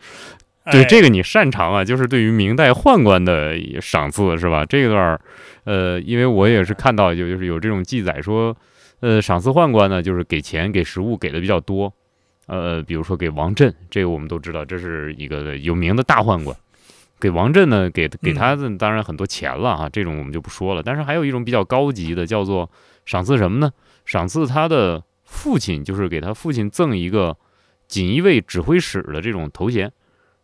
[0.71, 4.65] 对这个你擅长啊，就是对于明代宦官的赏赐是吧？
[4.65, 5.19] 这段。
[5.65, 8.55] 呃，因为我也是看到有就是有这种记载说，
[9.01, 11.93] 呃，赏赐宦官呢，就是给钱给食物给的比较多，
[12.47, 16.55] 呃，比如说给王振，这个我们都知道，这是一个有名的大宦官，
[17.19, 20.81] 给王振呢给给他的当然很多钱了啊，这种我们就不说了。
[20.81, 22.71] 但是还有一种比较高级的，叫做
[23.05, 23.71] 赏赐什么呢？
[24.05, 27.37] 赏赐他的父亲，就是给他父亲赠一个
[27.87, 29.91] 锦衣卫指挥使的这种头衔。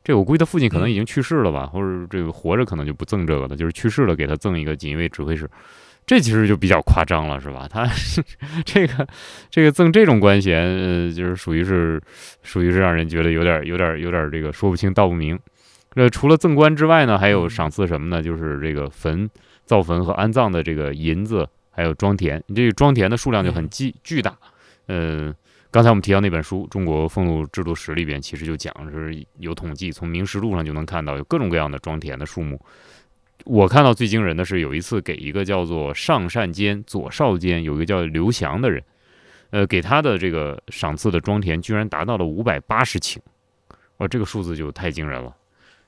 [0.06, 5.50] 这我估计他父亲可能已经去世了吧，或者这个活着可能就不赠这个了，就是去世了给他赠一个锦衣卫指挥使，
[6.06, 7.65] 这其实就比较夸张了，是吧？
[7.74, 7.89] 他
[8.63, 9.08] 这个
[9.50, 12.00] 这个赠这种官衔，呃，就是属于是
[12.44, 15.39] 属于是让人觉得有点有点有点这个说不清道不明。
[15.96, 18.22] 那除了赠官之外呢，还有赏赐什么呢？
[18.22, 19.28] 就是这个坟
[19.65, 24.38] 造坟和安葬的这个银子，还有庄田，你这个庄田的数量就很巨巨大，
[24.88, 25.34] 嗯。
[25.76, 32.58] 刚才我们提到那本书《中国俸禄制度史》里边，其实就讲是有统计，从《明实录》上就能看到有各种各样的庄田的数目。
[33.44, 38.82] 我看到最惊人的是有一次给一个叫做上善监左少监，有一个叫刘翔的人，
[39.50, 43.18] 呃，给他的这个赏赐的庄田居然达到了五百八十顷，
[43.98, 45.36] 哇，这个数字就太惊人了。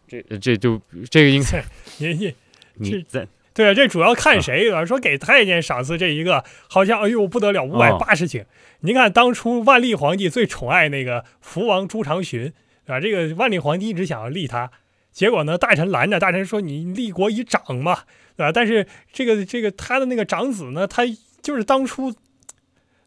[0.06, 1.63] 这这就这个应该
[1.97, 2.36] 你你
[2.73, 3.26] 你在
[3.58, 4.86] 对啊，这主要看谁啊？
[4.86, 8.46] 说给太监赏赐这一个，好像哎呦不得了，五百八十顷。
[8.82, 12.54] 您看当初万历皇帝最宠爱那个福王朱常洵，
[12.86, 13.00] 对吧？
[13.00, 14.70] 这个万历皇帝一直想要立他，
[15.12, 18.02] 结果呢，大臣拦着，大臣说你立国以长嘛，
[18.36, 18.52] 对吧？
[18.52, 21.02] 但是这个这个他的那个长子呢，他
[21.41, 22.13] 就是当初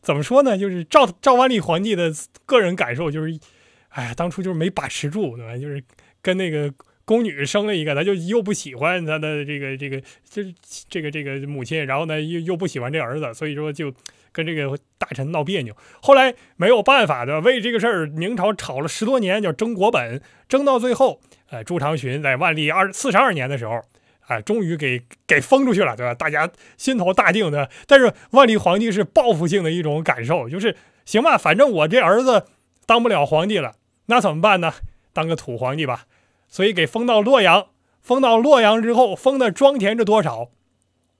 [0.01, 0.59] 怎么说呢？
[0.59, 2.13] 就是赵赵万历皇帝的
[2.45, 3.39] 个人感受就是，
[3.91, 5.57] 哎呀，当初就是没把持住，对吧？
[5.57, 5.81] 就是
[6.21, 6.75] 跟那个。
[7.11, 10.55] 宫女生了一个，他就又不喜欢他的这个这个，就是
[10.88, 13.92] 这个这个母亲，然后呢又又不喜欢这儿子，所以说就
[14.31, 15.77] 跟这个大臣闹别扭。
[16.01, 21.20] 后来没有办法的，为这个事儿，明朝吵了十多年，叫争国本，争到最后，
[21.51, 23.83] 呃，朱常洵在万历二四十二年的时候，
[24.29, 26.14] 哎，终于给给封出去了，对吧？
[26.14, 27.68] 大家心头大定的。
[27.88, 32.44] 但是万历皇帝是报复性的一种感受，就是行吧，反正我这儿子
[32.87, 33.75] 当不了皇帝了，
[34.07, 34.73] 那怎么办呢？
[35.12, 36.05] 当个土皇帝吧。
[36.51, 37.69] 所以给封到洛阳，
[38.03, 40.51] 封到洛阳之后，封的庄田是多少？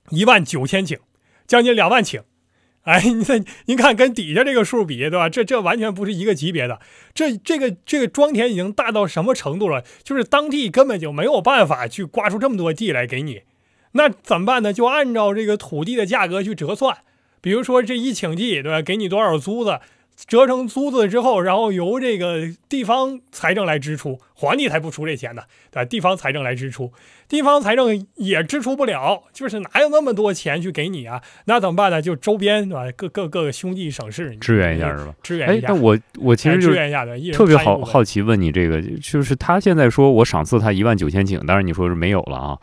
[0.09, 0.99] 一万九千顷，
[1.47, 2.23] 将近两万顷。
[2.83, 5.29] 哎，你看，您看跟底下这个数比，对吧？
[5.29, 6.79] 这这完全不是一个级别的。
[7.13, 9.83] 这这个这个庄田已经大到什么程度了？
[10.03, 13.43] 就是当地根本就没有办法去刮出这么多地来给你。
[13.91, 14.73] 那怎么办呢？
[14.73, 16.97] 就按照这个土地的价格去折算。
[17.39, 18.81] 比如说这一顷地，对吧？
[18.81, 19.79] 给你多少租子？
[20.27, 25.85] 折成租子之后，然后由这个地方财政来支出，皇帝才不出这钱呢，对吧？
[25.85, 26.91] 地方财政来支出，
[27.27, 31.21] 地方财政也支出不了，就是哪有那么多钱去给你啊？
[31.45, 32.01] 那怎么办呢？
[32.01, 32.85] 就周边对吧？
[32.95, 35.13] 各各各个兄弟省市支援一下是吧？
[35.21, 35.67] 支援一下。
[35.67, 42.57] 哎，那我我其实就支援一下的，特别好好奇问你这个，就是他现在说我赏赐他一万九千顷，当然你说是没有了啊。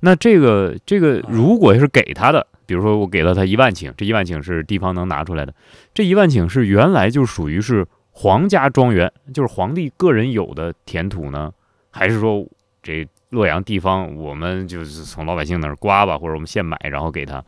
[0.00, 2.46] 那这个这个如果是给他的。
[2.70, 5.52] 比如说，我给了他一万顷，这一万顷是地方能拿出来的。
[5.92, 11.52] 这一万顷是原来就属于是皇家庄园，就是皇帝个人有的田土呢，
[11.90, 12.46] 还是说
[12.80, 17.44] 这洛阳地方我们就是从老百姓那儿刮吧，或者我们现买然后给他，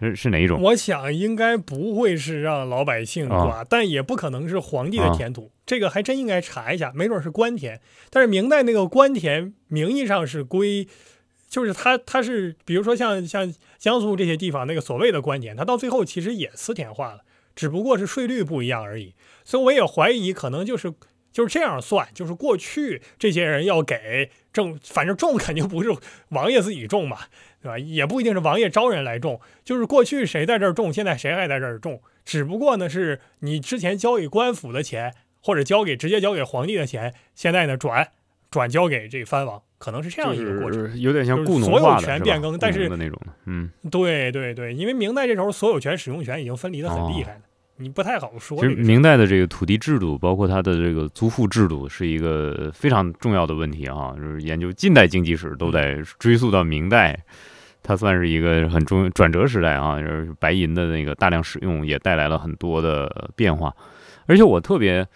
[0.00, 0.60] 是是哪一种？
[0.60, 7.80] 我想应该不会是让老百姓刮，但也不可能是皇帝的田土，这个还真应该查一下，没准是官田。
[8.10, 10.86] 但是明代那个官田名义上是归。
[11.50, 17.22] 就是他，他是比如说像像江苏这些地方那个所谓的官田，他到最后其实也私田化了，
[17.56, 19.14] 只不过是税率不一样而已。
[19.42, 20.92] 所以我也怀疑，可能就是
[21.32, 25.90] 就是这样算，就是过去这些人要给种，反正种肯定不是
[26.28, 27.20] 王爷自己种嘛，
[27.62, 27.78] 对吧？
[27.78, 38.12] 也不一定是王爷招人来种，就是过去谁在这儿种，现在谁还在这儿种，只不过呢是你之前交给官府的钱，或者交给直接交给皇帝的钱，现在呢转
[38.50, 39.62] 转交给这藩王。
[39.80, 47.40] 可能是这样一个过程，有点像故农所有权变更，但是的那种，嗯，对对对，因为明代这时候所有权使用权已经分离的很厉害了，
[47.78, 48.58] 你不太好说。
[48.58, 54.12] 其实明代的这个土地制度，包括它的这个租户制度，是一个非常重要的问题啊。
[54.14, 57.18] 就是研究近代经济史都得追溯到明代，
[57.82, 59.98] 它算是一个很重转折时代啊。
[59.98, 63.74] 就是白银的那个大量使用，也带来了很多的变化。
[64.26, 65.08] 而且我特别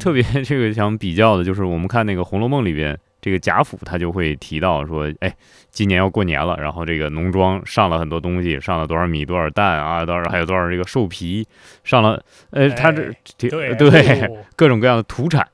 [0.00, 2.98] 特别 这个想比较的，就是我们看那个《红楼梦》里边。
[3.28, 5.30] 这个贾府他就会提到说，哎，
[5.68, 11.46] 今年要过年了，然后这个农庄上了很多东西，上了多少米、多少蛋啊，多少还有多少这个兽皮，
[11.84, 15.46] 上了，呃，他这对对各种各样的土产，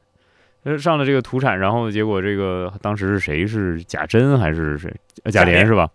[0.62, 4.88] 呃，上了这个土产，然后结果这个当时是谁是贾珍还是谁
[5.32, 5.90] 贾琏是吧？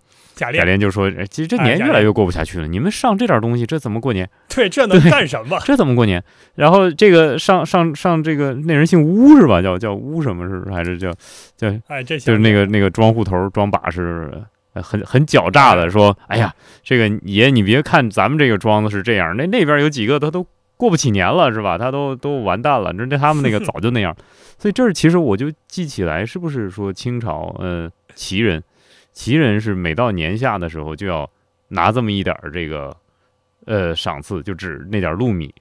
[0.51, 4.29] 贾琏就说：“其实这年越来越过不下去了，你们上这点东西，这怎么过年？
[4.47, 5.59] 对，这能干什么？
[5.65, 6.23] 这怎么过年？
[6.55, 9.61] 然后这个上上上这个那人姓乌是吧？
[9.61, 11.11] 叫叫乌什么是还是叫
[11.57, 11.67] 叫？
[11.87, 14.31] 哎，这就是那个那个装户头装把式
[14.75, 20.47] 很很狡诈的说：哎呀，这个爷你别看咱们这个庄子是这样，那那边有几个他都
[20.77, 21.77] 过不起年了是吧？
[21.77, 22.93] 他都都完蛋了。
[22.93, 24.15] 那他们那个早就那样。
[24.57, 28.63] 所以这儿其实我就记起来，是不是说清朝呃旗人？”
[29.19, 31.29] 旗人是每到年下的时候就要
[31.67, 32.95] 拿这么一点儿这个，
[33.65, 35.53] 呃，赏赐，就指那点禄米，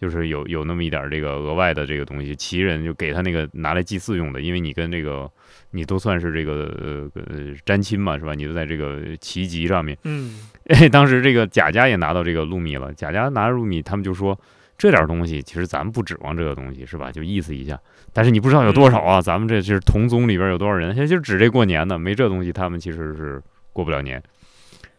[0.00, 5.30] 就是有有那么一点儿这个额外的这个东西，旗人就给他那个拿来祭祀用的，因为你跟这个
[5.70, 8.34] 你都算是这个呃沾亲嘛，是吧？
[8.34, 9.96] 你都在这个旗籍上面。
[10.02, 10.50] 嗯，
[10.90, 14.36] 当时这个贾家也拿到这个禄米了，贾家拿禄米，他们就说。
[14.76, 17.12] 这点东西其实咱们不指望这个东西是吧？
[17.12, 17.80] 就意思一下，
[18.12, 19.20] 但是你不知道有多少啊？
[19.20, 24.22] 咱们这就是同宗里边有多少人，现在就指这过年的，没这东西他们其实是过不了年。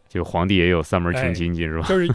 [0.07, 1.85] 就皇帝也有三门亲亲戚是吧？
[1.89, 2.07] 就是，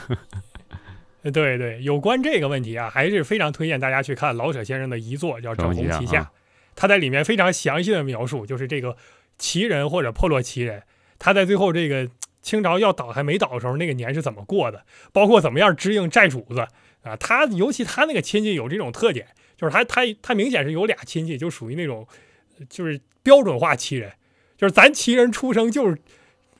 [1.31, 6.23] 对对，有关这个问题啊，还是非常推荐大家去看老舍先生的遗作，叫《整红旗下》，
[6.75, 8.96] 他在里面非常详细的描述，就是这个
[9.37, 10.83] 旗人或者破落旗人，
[11.18, 12.09] 他在最后这个
[12.40, 16.66] 清朝要倒还没倒的时候，那个年是怎么过的，包括怎么样支应债主子
[17.03, 17.17] 啊。
[17.17, 22.07] 他尤其他那个亲戚有这种特点，就是他他他明显是有俩亲戚，就属于那种
[22.69, 24.11] 就是标准化旗人，
[24.57, 25.99] 就是咱旗人出生就是。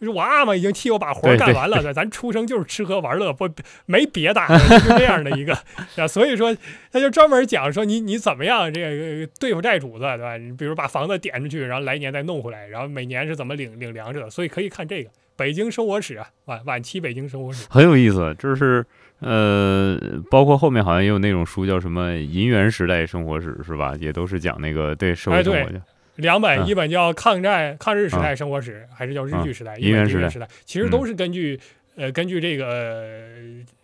[0.01, 3.47] 就是我阿玛已经替我把活干完了，咱出生就是吃喝玩乐，不
[3.85, 5.53] 没别的，就是这样的一个
[5.97, 6.09] 啊。
[6.09, 6.57] 所以说，
[6.91, 10.39] 他就专门讲说你你怎么样这个对付债主子，对吧？
[10.39, 14.31] 你比如把房子点出去，然后来年再弄回来，然后每年是怎么领领粮食的。
[14.31, 18.35] 所以可以看这个《北京生活史》啊，晚晚期《北京生活史》很有意思。
[18.39, 18.83] 就是
[19.21, 19.99] 呃，
[20.31, 23.95] 包括后面好像也有那种书叫什么《银元时代生活史》，是吧？
[24.01, 25.81] 也都是讲那个对社会生活的。
[26.17, 29.75] 两本，一本叫《抗战抗日时代生活史》，还是叫《日据时代》？
[29.79, 31.59] 银元时代，其实都是根据
[31.97, 33.05] 呃根据这个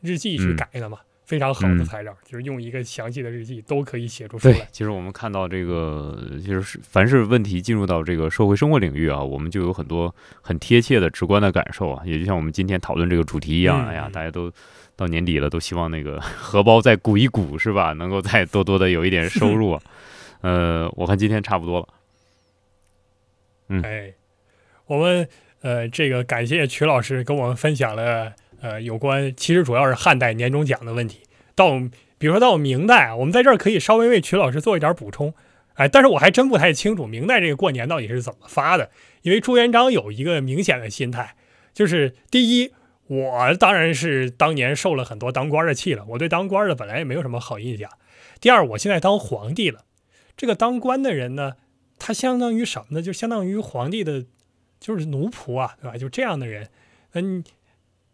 [0.02, 4.68] 日记去改的嘛，非常好的材料，就是用一个详细的日记都可以写出出来。
[4.70, 12.02] 其实我们看到这个，就是凡是问题进入到这个社会生活领域啊，我们就有很多很贴切的、直观的感受啊。
[12.04, 14.52] 也就像我们今天讨论这个主题一样，哎呀，大家都
[14.96, 17.92] 到年底了，都希望那个 荷包再鼓一鼓，是吧？
[17.92, 19.78] 能够再多多的有一点 收入。
[20.40, 21.88] 呃，我看今天差不多了。
[23.68, 24.14] 嗯，哎，
[24.86, 25.28] 我们
[25.60, 31.20] 呃，这个感谢曲老师跟我们分享了呃有关，其实主要是汉代年终奖的问题。
[31.54, 31.78] 到
[32.18, 35.34] 比如说到明代，我们在这儿可以稍微为曲老师做一点补充。
[35.74, 38.90] 哎，但是我还真不太清楚明代这个过年到底是怎么发的，
[39.22, 41.34] 因为朱元璋有一个明显的心态，
[41.74, 42.72] 就是第一，
[43.06, 47.90] 我当然是当年受了很多当官的气了，我对当官的本来也没有什么好印象。
[48.40, 49.84] 第二，我现在当皇帝了，
[50.36, 51.54] 这个当官的人呢。
[51.98, 53.00] 他相当于什么呢？
[53.00, 54.26] 就相当于皇帝的，
[54.78, 55.96] 就是奴仆啊，对吧？
[55.96, 56.68] 就这样的人，
[57.14, 57.42] 嗯，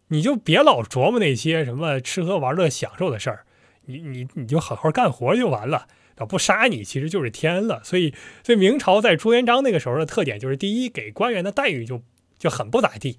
[0.07, 3.44] 你就别老琢磨那些什么吃喝玩乐享受的事儿，
[3.87, 5.88] 你你你就好好干活就完了，
[6.28, 7.83] 不杀你其实就是天恩了。
[7.83, 12.00] 所以，所以明朝在朱元璋那个时候的特点就是：第一，给官员的待遇就
[12.38, 13.18] 就很不咋地，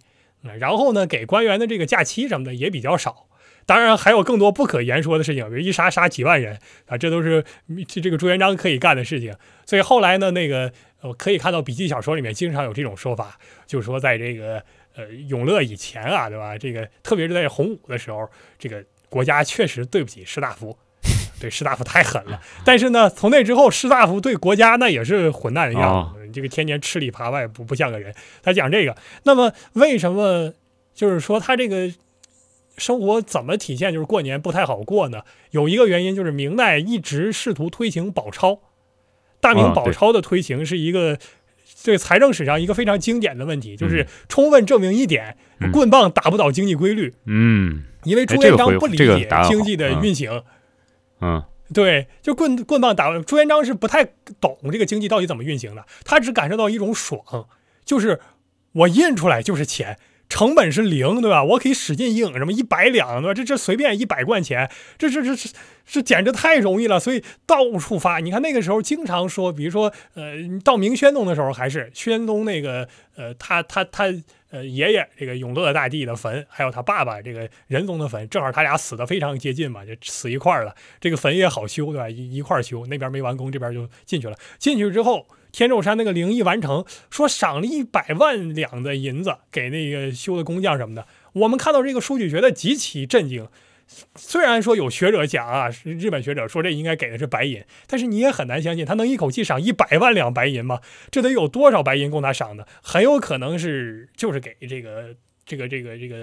[0.57, 3.27] 然后呢，给官员的这个假期什么的也比较少。
[3.65, 7.45] 当然还有更多不可言说的事情，比如一杀杀几万人啊，这都是
[7.87, 9.33] 这这个朱元璋可以干的事情。
[9.65, 10.69] 所以后来呢，那个
[11.01, 14.61] 我可以看到笔记小说里面经常有这种说法，就是说在这个
[14.97, 16.57] 呃永乐以前啊，对吧？
[16.57, 18.29] 这个特别是在洪武的时候，
[18.59, 20.77] 这个国家确实对不起士大夫，
[21.39, 22.41] 对士大夫太狠了。
[22.65, 28.13] 但是呢，从那之后，士大夫对国家那也是混蛋一样子，这个天天吃里扒外，不不像个人。
[28.41, 30.51] 他讲这个，那么为什么
[30.93, 31.93] 就是说他这个？
[32.75, 35.21] 生活怎么体现就是过年不太好过呢？
[35.51, 38.61] 有一个原因就是明代一直试图推行宝钞，
[39.39, 41.19] 大明宝钞的推行是一个
[41.83, 45.37] 对财政史上一个非常经典的问题，就是充分证明一点：
[45.71, 47.13] 棍棒打不倒经济规律。
[47.25, 50.41] 嗯，因为朱元璋不理解经济的运行。
[51.21, 51.43] 嗯，
[51.75, 54.05] 对，就棍棍棒打朱元璋是不太
[54.39, 57.47] 懂这个经济到底怎么运行的，他只感受到一种爽，
[57.83, 58.19] 就是
[58.73, 59.97] 我印出来就是钱。
[60.29, 61.43] 成本是零，对吧？
[61.43, 63.33] 我可以使劲印，什么一百两，对吧？
[63.35, 65.49] 这这随便一百贯钱，这这这这
[65.85, 68.17] 这简直太容易了，所以到处发。
[68.17, 70.33] 你看那个时候经常说，比如说，呃，
[70.63, 74.05] 到明宣宗的时候，还是宣宗那个，呃，他他他，
[74.53, 80.75] 呃，爷爷这个永乐大帝的坟，还有他爸爸这个仁宗的坟，正好他俩死的非常接近嘛，就死一块儿了。
[81.01, 82.07] 这个坟也好修，对吧？
[82.07, 84.37] 一一块儿修，那边没完工，这边就进去了。
[84.59, 85.25] 进去之后。
[85.51, 91.05] 天寿山那个灵异完成，说赏了一百万两的银子给那个修的工匠什么的。
[91.33, 93.47] 我们看到这个数据，觉得极其震惊。
[94.15, 100.79] 虽然说有学者讲啊，日本学者说这应该给的是白银，但是你也很难相信他能一口气赏一百万两白银吗？
[101.11, 102.67] 这得有多少白银供他赏的？
[102.81, 106.15] 很有可能是就是给这个这个这个这个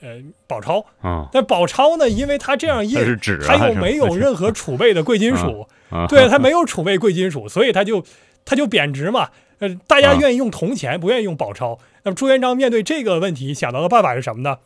[0.00, 1.28] 呃宝钞啊。
[1.32, 2.98] 但宝钞呢，因为他这样印，
[3.46, 5.66] 他又没有任何储备的贵金属，
[6.08, 8.04] 对他没有储备贵金属，所以他就。
[8.44, 9.30] 它就贬值嘛，
[9.60, 11.78] 呃，大家愿意用铜钱，不愿意用宝钞。
[12.02, 14.58] 那么朱元璋面对这个问题，想到的办法是什么呢？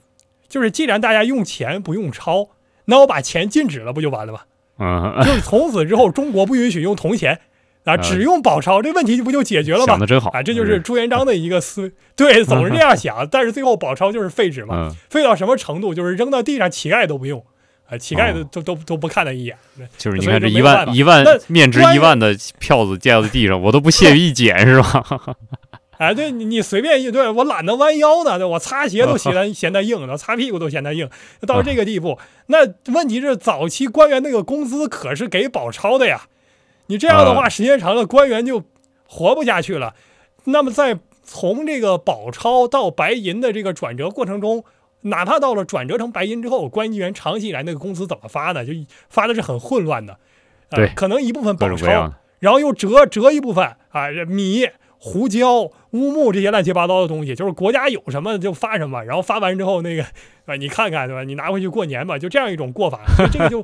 [0.49, 2.49] 就是既然大家用钱不用钞，
[2.87, 4.41] 那我把钱禁止了，不就完了吗？
[4.79, 7.41] 嗯， 就是从此之后，中国不允许用铜钱
[7.85, 9.87] 啊，只用宝钞，这问题不就解决了吗？
[9.87, 10.43] 想的真好啊！
[10.43, 13.27] 这就是朱元璋的一个思， 对，总是这样想。
[13.31, 15.95] 但是最后宝钞就是废纸嘛，废到什么程度？
[15.95, 17.45] 就是扔到地上，乞丐都不用。
[17.89, 19.57] 啊，乞丐都都都都不看他一眼，
[19.97, 25.05] 就是你看这一万一万面值一万的票子掉在地上，我都不屑于一捡，是吧？
[25.99, 31.09] 哎，对你你随便一对我懒得弯腰呢，对我擦鞋都嫌它 嫌它硬呢，擦屁股都嫌它硬，
[31.47, 32.19] 到这个地步。
[32.47, 32.59] 那
[32.93, 36.29] 问题是早期官员那个工资可是给宝钞的呀，
[36.87, 38.63] 你这样的话时间长了，官员就
[39.07, 39.95] 活不下去了。
[40.45, 44.65] 那么在从这个宝钞到白银的这个转折过程中。
[45.03, 48.65] 哪怕到了转折成白银之后，官员长期以来那个工资怎么发呢？
[48.65, 48.73] 就
[49.09, 50.19] 发的是很混乱的，
[50.69, 54.67] 对，可能一部分宝钞，然后又折折一部分啊，米、
[55.07, 55.61] 胡椒、
[55.93, 60.03] 乌木这些乱七八糟的东西，就是国家有什么就发什么，然后发完之后那个
[60.47, 61.23] 啊，你看看对吧？
[61.23, 63.03] 你拿回去过年吧，就这样一种过法。
[63.17, 63.63] 所以这个就，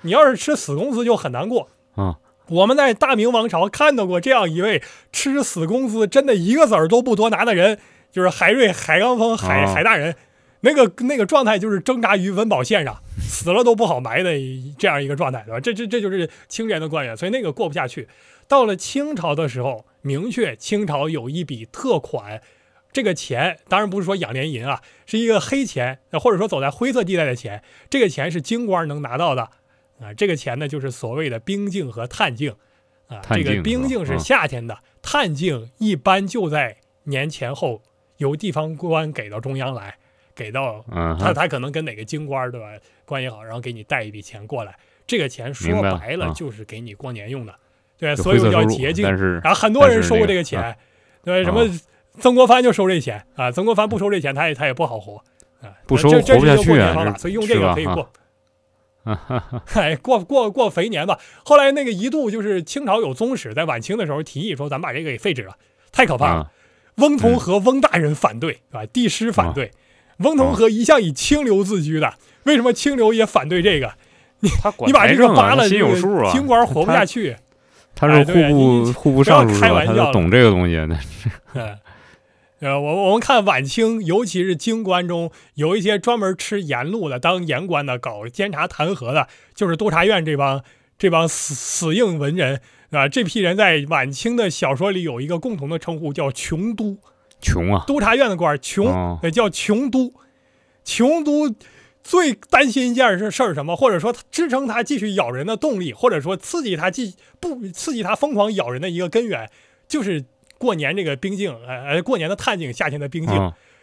[0.00, 2.18] 你要是吃死公司就很难过啊。
[2.50, 4.82] 我们在大明王朝看到过这样一位
[5.12, 7.78] 吃死公司，真的一个子儿都不多拿的人，
[8.10, 10.16] 就是海瑞、海刚峰、海海大人，
[10.62, 14.32] 那个那个状态就是挣扎于温饱线上，死了都不好埋的
[14.76, 15.60] 这样一个状态，对吧？
[15.60, 18.08] 这这这就是清廉的官员，所以那个过不下去。
[18.48, 22.42] 到了清朝的时候，明确清朝有一笔特款，
[22.92, 29.50] 这个钱当然不是说养廉银啊，是一个黑钱，或者说走在灰色地带的钱，这个钱是京官能拿到的。
[30.00, 32.54] 啊，这个钱呢，就是所谓的冰镜和探镜，
[33.06, 37.82] 啊，这个冰镜是夏天的，探镜一般就在年前后，
[38.16, 39.98] 由地方官给到中央来，
[40.34, 40.82] 给到
[41.18, 42.66] 他他可能跟哪个京官对吧
[43.04, 44.74] 关系好，然后给你带一笔钱过来，
[45.06, 47.54] 这个钱说白了就是给你过年用的，
[48.00, 49.08] 对，所以叫节境。
[49.42, 50.74] 然后很多人收过这个钱，
[51.22, 51.68] 对，什么
[52.18, 55.22] 曾国藩就收这钱啊，曾国藩不收这钱，他也他也不好活
[55.62, 58.10] 啊，不收活不下去啊，所以用这个可以过。
[59.74, 61.18] 哎，过过过肥年吧。
[61.44, 65.56] 后来那个一度就是清朝有宗室，在晚清的时候提议说，咱把这个给废止了，
[65.92, 66.50] 太可怕了。
[66.96, 68.84] 翁同和翁大人反对，是吧？
[68.86, 69.70] 帝师反对。
[70.18, 72.12] 翁同和一向以清流自居的，
[72.44, 73.90] 为什么清流也反对这个？
[74.40, 74.50] 你
[74.86, 77.36] 你把这个扒了，清官活不下去。
[78.00, 80.74] 他是户部户部尚书，他懂这个东西。
[80.88, 81.28] 那是。
[82.60, 90.62] 呃，我我们看晚清，尤其是京官中有一些专门吃盐路的，当盐官的，搞监察弹劾的，就是督察院这帮
[90.98, 93.08] 这帮死死硬文人啊。
[93.08, 96.98] 这批人在晚清的小说里有一个共同的称呼，叫穷都。
[97.40, 97.84] 穷啊！
[97.86, 100.12] 督察院的官穷，叫穷都。
[100.84, 101.54] 穷督
[102.02, 103.76] 最担心一件事事儿什么？
[103.76, 109.50] 或者说支撑他继续咬人的动力，或者说刺激他继不刺激他疯狂咬人的一个根源，
[109.88, 110.24] 就是。
[110.60, 113.34] 过年这个冰镜，呃，过年的探镜，夏天的冰镜，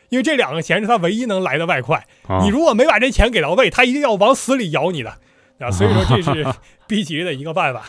[0.10, 2.06] 因为这两个钱是他唯一能来的外快。
[2.44, 5.10] 你如果没把这钱给到位，他一定要往死里咬你的
[5.58, 5.72] 啊！
[5.72, 6.46] 所以说这是
[6.86, 7.80] 逼急的一个办法。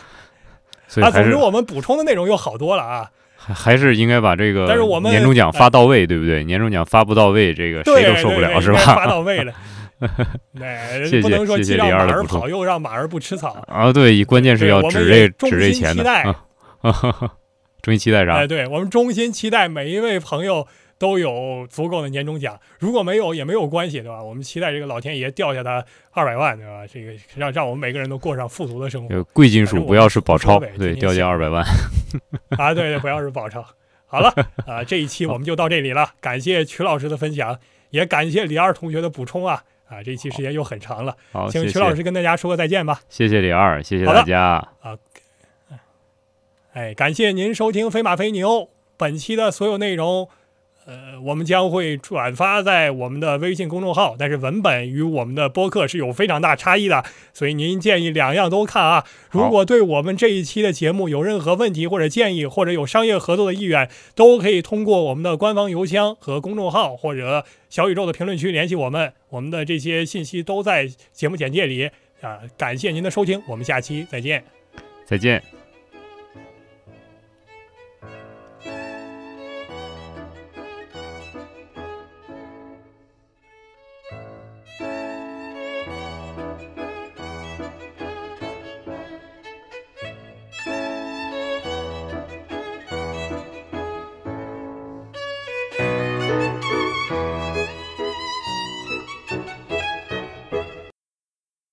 [1.03, 3.11] 啊，总之我们补充的内容又好多了啊。
[3.37, 6.43] 还还是应该把这个，但是我们年终奖发到位，对不对？
[6.43, 8.79] 年终奖发不到位，这个谁都受不了，是吧？
[8.79, 9.53] 发到位了。
[11.05, 13.91] 谢谢不能说谢谢让马儿跑，又让马儿不吃草啊！
[13.91, 16.35] 对，关键是要指这指这钱的。
[17.81, 18.33] 衷心期待啥？
[18.33, 24.21] 哎，对我们衷心期待每一位朋友都有足够的年终奖，如果没有也没有关系，对吧？
[24.21, 26.85] 我们期待这个老天爷掉下他二百万，对吧？
[26.85, 29.23] 这个让让我们每个人都过上富足的生活。
[29.33, 31.63] 贵金属不要是宝钞，对，掉下二百万。
[32.57, 33.65] 啊，对对，不要是宝钞。
[34.05, 34.33] 好了，
[34.65, 37.59] 啊，这一期我们就到这里了，感谢曲老师的分享，
[37.91, 43.01] 也感谢李二同学的补充啊啊，这一期时间又很长了，好，请曲老师跟大家说个再见吧。
[43.09, 44.95] 谢谢李二，谢谢大家啊。
[46.73, 48.49] 哎，感谢您收听《飞马飞牛》
[48.95, 50.29] 本期的所有内容，
[50.89, 59.05] 呃，我们将会转发在我们的微信公众号，但是文本与我们的播客是有非常大差异的，所以您建议两样都看啊。
[59.29, 72.39] 如果对我们这一期的节目有任何问题或者建议，或者有商业合作的意愿，都可以通过我们的官方邮箱和公众号或者小宇宙的评论区联系我们，我们的这些信息都在节目简介里啊。
[72.57, 74.43] 感谢您的收听，我们下期再见，
[75.05, 75.58] 再见。